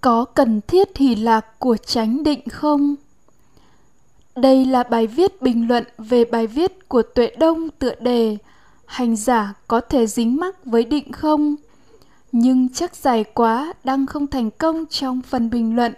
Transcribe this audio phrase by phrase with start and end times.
[0.00, 2.94] có cần thiết hỷ lạc của chánh định không?
[4.36, 8.36] Đây là bài viết bình luận về bài viết của tuệ đông tựa đề
[8.86, 11.56] hành giả có thể dính mắc với định không?
[12.32, 15.92] Nhưng chắc dài quá đang không thành công trong phần bình luận,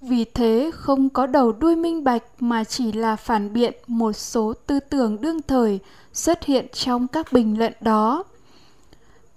[0.00, 4.52] vì thế không có đầu đuôi minh bạch mà chỉ là phản biện một số
[4.66, 5.78] tư tưởng đương thời
[6.12, 8.24] xuất hiện trong các bình luận đó.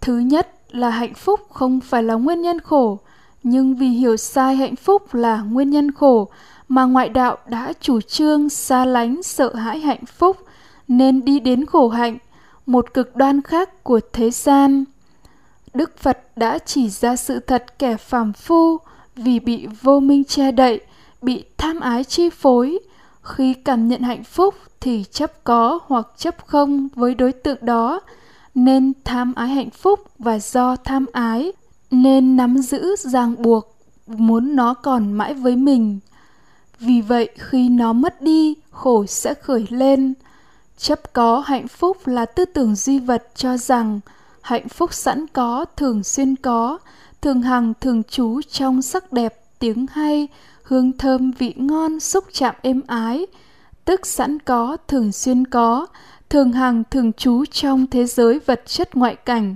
[0.01, 2.99] Thứ nhất là hạnh phúc không phải là nguyên nhân khổ
[3.49, 6.27] nhưng vì hiểu sai hạnh phúc là nguyên nhân khổ,
[6.67, 10.37] mà ngoại đạo đã chủ trương xa lánh sợ hãi hạnh phúc,
[10.87, 12.17] nên đi đến khổ hạnh,
[12.65, 14.85] một cực đoan khác của thế gian.
[15.73, 18.77] Đức phật đã chỉ ra sự thật kẻ phàm phu
[19.15, 20.81] vì bị vô minh che đậy,
[21.21, 22.79] bị tham ái chi phối.
[23.21, 27.99] Khi cảm nhận hạnh phúc thì chấp có hoặc chấp không với đối tượng đó,
[28.55, 31.51] nên tham ái hạnh phúc và do tham ái
[31.91, 33.77] nên nắm giữ ràng buộc
[34.07, 35.99] muốn nó còn mãi với mình.
[36.79, 40.13] Vì vậy, khi nó mất đi, khổ sẽ khởi lên.
[40.77, 43.99] Chấp có hạnh phúc là tư tưởng duy vật cho rằng
[44.41, 46.77] hạnh phúc sẵn có, thường xuyên có,
[47.21, 50.27] thường hằng, thường trú trong sắc đẹp, tiếng hay,
[50.63, 53.25] hương thơm, vị ngon, xúc chạm êm ái.
[53.85, 55.87] Tức sẵn có, thường xuyên có,
[56.29, 59.55] thường hằng, thường trú trong thế giới vật chất ngoại cảnh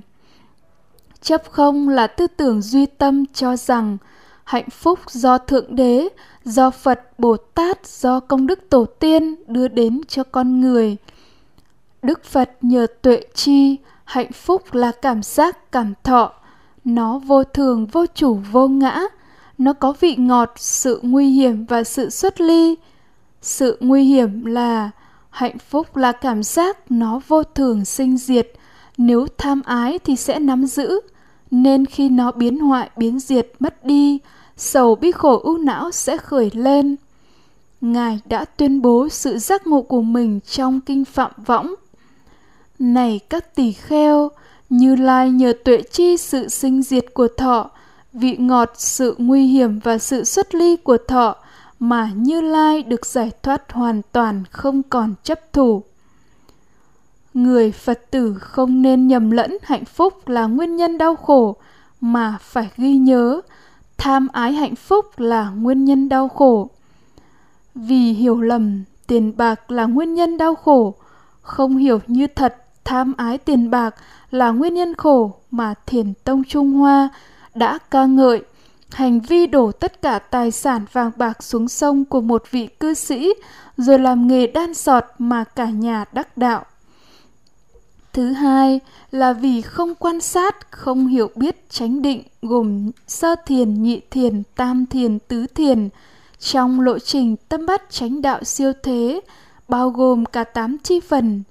[1.21, 3.97] chấp không là tư tưởng duy tâm cho rằng
[4.43, 6.09] hạnh phúc do thượng đế,
[6.45, 10.97] do phật bồ tát, do công đức tổ tiên đưa đến cho con người.
[12.01, 16.33] Đức phật nhờ tuệ chi, hạnh phúc là cảm giác, cảm thọ.
[16.85, 19.01] Nó vô thường, vô chủ, vô ngã.
[19.57, 22.75] Nó có vị ngọt, sự nguy hiểm và sự xuất ly.
[23.41, 24.91] Sự nguy hiểm là
[25.29, 28.51] hạnh phúc là cảm giác nó vô thường, sinh diệt
[28.97, 30.99] nếu tham ái thì sẽ nắm giữ,
[31.51, 34.19] nên khi nó biến hoại, biến diệt, mất đi,
[34.57, 36.95] sầu bi khổ ưu não sẽ khởi lên.
[37.81, 41.75] Ngài đã tuyên bố sự giác ngộ của mình trong kinh phạm võng.
[42.79, 44.31] Này các tỳ kheo,
[44.69, 47.69] như lai nhờ tuệ chi sự sinh diệt của thọ,
[48.13, 51.35] vị ngọt, sự nguy hiểm và sự xuất ly của thọ
[51.79, 55.83] mà như lai được giải thoát hoàn toàn không còn chấp thủ
[57.33, 61.55] người phật tử không nên nhầm lẫn hạnh phúc là nguyên nhân đau khổ,
[62.01, 63.41] mà phải ghi nhớ,
[63.97, 66.69] tham ái hạnh phúc là nguyên nhân đau khổ.
[67.75, 70.95] Vì hiểu lầm, tiền bạc là nguyên nhân đau khổ.
[71.41, 73.95] Không hiểu như thật, tham ái tiền bạc
[74.31, 77.09] là nguyên nhân khổ mà thiền tông trung hoa
[77.55, 78.43] đã ca ngợi.
[78.91, 82.93] Hành vi đổ tất cả tài sản vàng bạc xuống sông của một vị cư
[82.93, 83.33] sĩ,
[83.77, 86.65] rồi làm nghề đan sọt mà cả nhà đắc đạo
[88.13, 88.79] thứ hai
[89.11, 94.43] là vì không quan sát, không hiểu biết chánh định gồm sơ thiền, nhị thiền,
[94.55, 95.89] tam thiền, tứ thiền.
[96.39, 99.21] Trong lộ trình tâm bắt chánh đạo siêu thế,
[99.67, 101.43] bao gồm cả tám chi phần,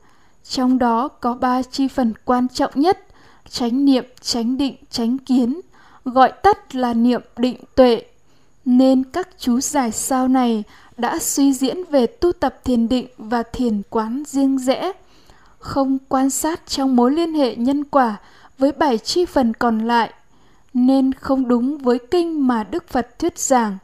[0.44, 3.06] trong đó có ba chi phần quan trọng nhất,
[3.50, 5.60] chánh niệm, chánh định, chánh kiến,
[6.04, 8.02] gọi tắt là niệm định tuệ.
[8.64, 10.64] Nên các chú giải sau này
[10.96, 14.92] đã suy diễn về tu tập thiền định và thiền quán riêng rẽ
[15.60, 18.16] không quan sát trong mối liên hệ nhân quả
[18.58, 20.12] với bảy chi phần còn lại,
[20.74, 23.78] nên không đúng với kinh mà đức phật thuyết giảng.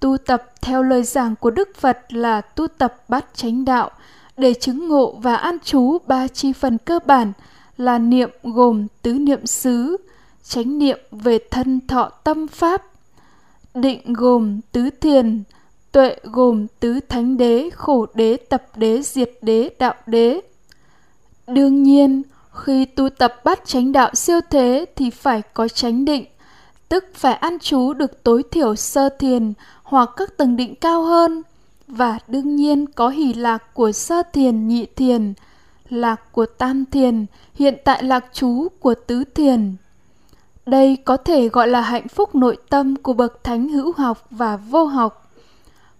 [0.00, 3.90] Tu tập theo lời giảng của đức phật là tu tập bát chánh đạo,
[4.36, 7.32] để chứng ngộ và an trú ba chi phần cơ bản
[7.76, 9.96] là niệm gồm tứ niệm xứ,
[10.44, 12.82] chánh niệm về thân thọ tâm pháp,
[13.74, 15.42] định gồm tứ thiền,
[15.92, 20.40] tuệ gồm tứ thánh đế, khổ đế, tập đế, diệt đế, đạo đế
[21.54, 22.22] đương nhiên,
[22.52, 26.24] khi tu tập bắt chánh đạo siêu thế thì phải có chánh định,
[26.88, 29.52] tức phải ăn trú được tối thiểu sơ thiền
[29.82, 31.42] hoặc các tầng định cao hơn
[31.86, 35.34] và đương nhiên có hỷ lạc của sơ thiền, nhị thiền,
[35.88, 39.76] lạc của tam thiền, hiện tại lạc trú của tứ thiền
[40.70, 44.56] đây có thể gọi là hạnh phúc nội tâm của bậc thánh hữu học và
[44.56, 45.29] vô học.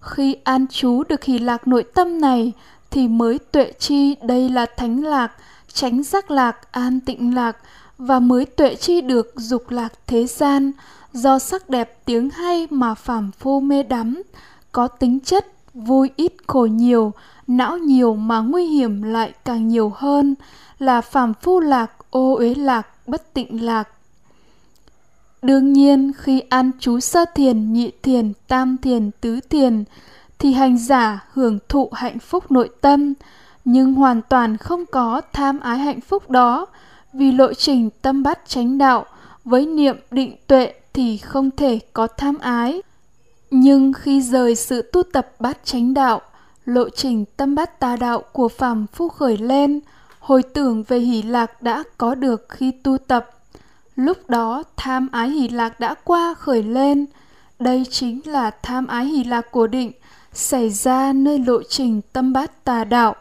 [0.00, 2.52] Khi an chú được hỷ lạc nội tâm này
[2.90, 5.32] thì mới tuệ chi đây là thánh lạc,
[5.72, 7.56] tránh giác lạc, an tịnh lạc
[7.98, 10.72] và mới tuệ chi được dục lạc thế gian.
[11.12, 14.22] Do sắc đẹp tiếng hay mà phàm phu mê đắm,
[14.72, 17.12] có tính chất vui ít khổ nhiều,
[17.46, 20.34] não nhiều mà nguy hiểm lại càng nhiều hơn
[20.78, 23.88] là phàm phu lạc, ô uế lạc, bất tịnh lạc.
[25.42, 29.84] Đương nhiên khi ăn chú sơ thiền, nhị thiền, tam thiền, tứ thiền
[30.38, 33.14] thì hành giả hưởng thụ hạnh phúc nội tâm
[33.64, 36.66] nhưng hoàn toàn không có tham ái hạnh phúc đó
[37.12, 39.04] vì lộ trình tâm bắt chánh đạo
[39.44, 42.82] với niệm định tuệ thì không thể có tham ái.
[43.50, 46.20] Nhưng khi rời sự tu tập bát chánh đạo,
[46.64, 49.80] lộ trình tâm bát tà đạo của phàm phu khởi lên,
[50.20, 53.39] hồi tưởng về hỷ lạc đã có được khi tu tập.
[54.00, 57.06] Lúc đó tham ái hỷ lạc đã qua khởi lên.
[57.58, 59.92] Đây chính là tham ái hỷ lạc của định
[60.32, 63.14] xảy ra nơi lộ trình tâm bát tà đạo.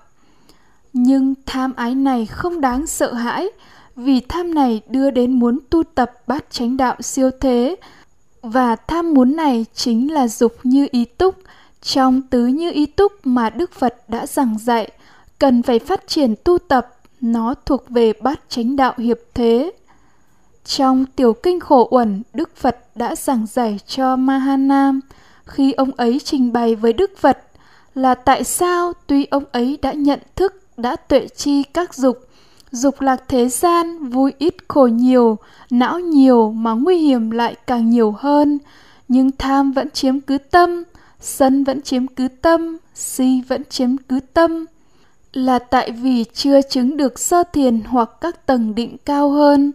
[0.93, 3.47] Nhưng tham ái này không đáng sợ hãi,
[3.95, 7.75] vì tham này đưa đến muốn tu tập bát chánh đạo siêu thế,
[8.41, 11.35] và tham muốn này chính là dục như ý túc,
[11.81, 14.91] trong tứ như ý túc mà Đức Phật đã giảng dạy,
[15.39, 19.71] cần phải phát triển tu tập, nó thuộc về bát chánh đạo hiệp thế.
[20.65, 24.99] Trong tiểu kinh khổ uẩn, Đức Phật đã giảng giải cho Mahanam
[25.45, 27.37] khi ông ấy trình bày với Đức Phật
[27.95, 32.27] là tại sao tuy ông ấy đã nhận thức, đã tuệ chi các dục,
[32.71, 35.37] dục lạc thế gian vui ít khổ nhiều,
[35.69, 38.59] não nhiều mà nguy hiểm lại càng nhiều hơn,
[39.07, 40.83] nhưng tham vẫn chiếm cứ tâm,
[41.19, 44.65] sân vẫn chiếm cứ tâm, si vẫn chiếm cứ tâm
[45.33, 49.71] là tại vì chưa chứng được sơ thiền hoặc các tầng định cao hơn.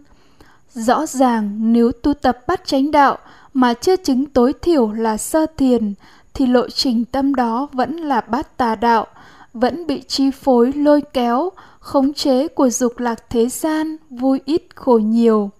[0.75, 3.17] Rõ ràng nếu tu tập bắt chánh đạo
[3.53, 5.93] mà chưa chứng tối thiểu là sơ thiền
[6.33, 9.07] thì lộ trình tâm đó vẫn là bát tà đạo,
[9.53, 11.49] vẫn bị chi phối lôi kéo,
[11.79, 15.51] khống chế của dục lạc thế gian, vui ít khổ nhiều.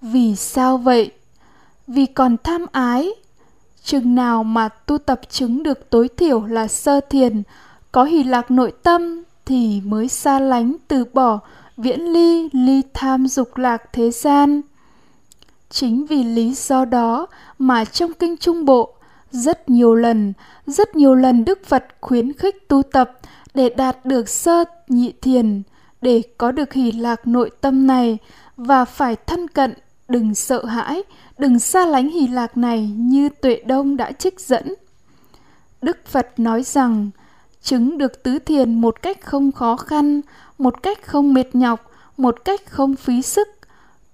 [0.00, 1.10] Vì sao vậy?
[1.86, 3.10] Vì còn tham ái.
[3.84, 7.42] Chừng nào mà tu tập chứng được tối thiểu là sơ thiền,
[7.92, 11.40] có hỷ lạc nội tâm thì mới xa lánh từ bỏ
[11.76, 14.60] viễn ly ly tham dục lạc thế gian.
[15.70, 17.26] Chính vì lý do đó
[17.58, 18.94] mà trong kinh Trung Bộ,
[19.30, 20.32] rất nhiều lần,
[20.66, 23.18] rất nhiều lần Đức Phật khuyến khích tu tập
[23.54, 25.62] để đạt được sơ nhị thiền,
[26.00, 28.18] để có được hỷ lạc nội tâm này
[28.56, 29.74] và phải thân cận,
[30.08, 31.02] đừng sợ hãi,
[31.38, 34.74] đừng xa lánh hỷ lạc này như Tuệ Đông đã trích dẫn.
[35.82, 37.10] Đức Phật nói rằng,
[37.64, 40.20] chứng được tứ thiền một cách không khó khăn,
[40.58, 43.48] một cách không mệt nhọc, một cách không phí sức.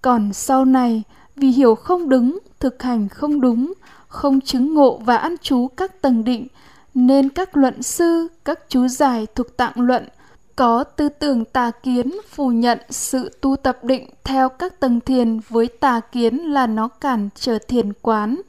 [0.02, 1.02] Còn sau này,
[1.36, 3.72] vì hiểu không đúng, thực hành không đúng,
[4.08, 6.46] không chứng ngộ và ăn chú các tầng định,
[6.94, 10.08] nên các luận sư, các chú giải thuộc tạng luận
[10.56, 15.40] có tư tưởng tà kiến phủ nhận sự tu tập định theo các tầng thiền
[15.48, 18.40] với tà kiến là nó cản trở thiền quán.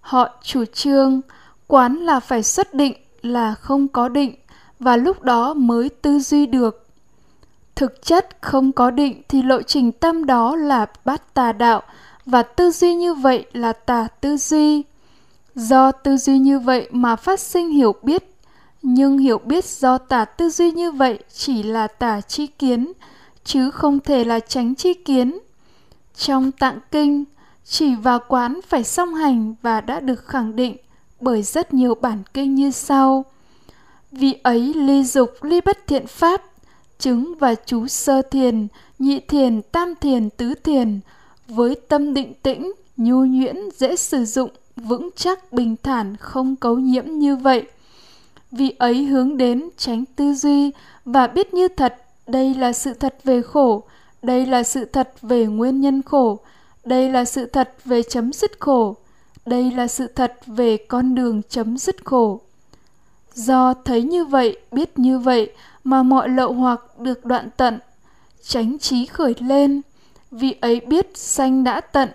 [0.00, 1.20] Họ chủ trương
[1.66, 2.94] quán là phải xuất định
[3.28, 4.34] là không có định
[4.80, 6.86] và lúc đó mới tư duy được.
[7.74, 11.82] Thực chất không có định thì lộ trình tâm đó là bát tà đạo
[12.26, 14.82] và tư duy như vậy là tà tư duy.
[15.54, 18.34] Do tư duy như vậy mà phát sinh hiểu biết,
[18.82, 22.92] nhưng hiểu biết do tà tư duy như vậy chỉ là tà chi kiến,
[23.44, 25.38] chứ không thể là tránh chi kiến.
[26.16, 27.24] Trong tạng kinh,
[27.64, 30.76] chỉ vào quán phải song hành và đã được khẳng định
[31.20, 33.24] bởi rất nhiều bản kinh như sau.
[34.12, 36.42] Vì ấy ly dục ly bất thiện pháp,
[36.98, 38.68] chứng và chú sơ thiền,
[38.98, 41.00] nhị thiền, tam thiền, tứ thiền,
[41.48, 46.78] với tâm định tĩnh, nhu nhuyễn, dễ sử dụng, vững chắc, bình thản, không cấu
[46.78, 47.66] nhiễm như vậy.
[48.50, 50.70] Vì ấy hướng đến tránh tư duy
[51.04, 53.82] và biết như thật, đây là sự thật về khổ,
[54.22, 56.38] đây là sự thật về nguyên nhân khổ,
[56.84, 58.96] đây là sự thật về chấm dứt khổ,
[59.48, 62.40] đây là sự thật về con đường chấm dứt khổ.
[63.34, 65.52] Do thấy như vậy, biết như vậy
[65.84, 67.78] mà mọi lậu hoặc được đoạn tận,
[68.42, 69.82] tránh trí khởi lên,
[70.30, 72.08] vì ấy biết sanh đã tận.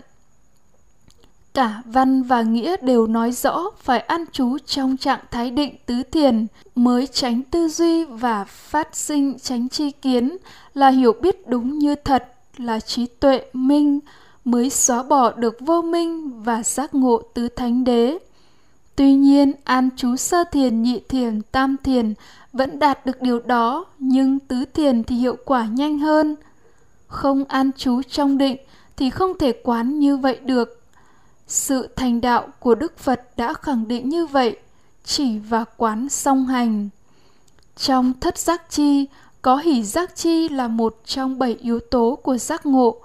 [1.54, 6.04] Cả văn và nghĩa đều nói rõ phải ăn trú trong trạng thái định tứ
[6.04, 10.38] thiền mới tránh tư duy và phát sinh tránh chi kiến
[10.74, 14.00] là hiểu biết đúng như thật là trí tuệ minh
[14.46, 18.18] mới xóa bỏ được vô minh và giác ngộ tứ thánh đế.
[18.96, 22.14] Tuy nhiên, an chú sơ thiền, nhị thiền, tam thiền
[22.54, 26.36] vẫn đạt được điều đó, nhưng tứ thiền thì hiệu quả nhanh hơn.
[27.08, 28.58] Không an chú trong định
[28.98, 30.84] thì không thể quán như vậy được.
[31.48, 34.58] Sự thành đạo của Đức Phật đã khẳng định như vậy,
[35.04, 36.90] chỉ và quán song hành.
[37.78, 39.08] Trong thất giác chi,
[39.42, 43.02] có hỷ giác chi là một trong bảy yếu tố của giác ngộ.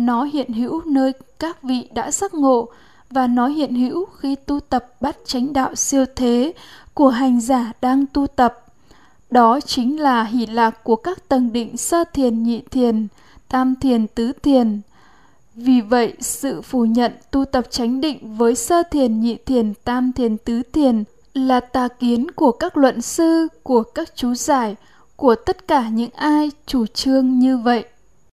[0.00, 2.68] Nó hiện hữu nơi các vị đã giác ngộ
[3.10, 6.52] và nó hiện hữu khi tu tập bắt chánh đạo siêu thế
[6.94, 8.64] của hành giả đang tu tập.
[9.30, 13.08] Đó chính là hỷ lạc của các tầng định sơ thiền nhị thiền,
[13.48, 14.80] tam thiền tứ thiền.
[15.54, 20.12] Vì vậy, sự phủ nhận tu tập chánh định với sơ thiền nhị thiền tam
[20.12, 21.04] thiền tứ thiền
[21.34, 24.76] là tà kiến của các luận sư, của các chú giải,
[25.16, 27.84] của tất cả những ai chủ trương như vậy.